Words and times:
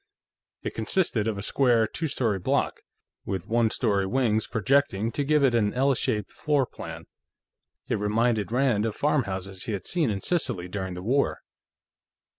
It 0.63 0.73
consisted 0.73 1.27
of 1.27 1.37
a 1.37 1.43
square 1.43 1.85
two 1.85 2.07
story 2.07 2.39
block, 2.39 2.81
with 3.23 3.45
one 3.45 3.69
story 3.69 4.07
wings 4.07 4.47
projecting 4.47 5.11
to 5.11 5.23
give 5.23 5.43
it 5.43 5.53
an 5.53 5.75
L 5.75 5.93
shaped 5.93 6.31
floorplan. 6.31 7.03
It 7.87 7.99
reminded 7.99 8.51
Rand 8.51 8.87
of 8.87 8.95
farmhouses 8.95 9.65
he 9.65 9.73
had 9.73 9.85
seen 9.85 10.09
in 10.09 10.21
Sicily 10.21 10.67
during 10.67 10.95
the 10.95 11.03
War. 11.03 11.41